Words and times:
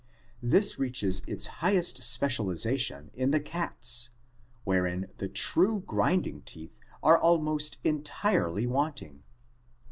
This 0.41 0.79
reaches 0.79 1.21
its 1.27 1.45
highest 1.61 2.01
spec 2.01 2.31
ialization 2.31 3.11
in 3.13 3.29
the 3.29 3.39
cats 3.39 3.87
(see 3.87 4.07
Chapter 4.07 4.17
XXXIII), 4.17 4.61
wherein 4.63 5.07
the 5.19 5.27
true 5.29 5.81
grind 5.85 6.25
ing 6.25 6.41
teeth 6.41 6.75
are 7.03 7.19
almost 7.19 7.77
entirely 7.83 8.65
wanting. 8.65 9.21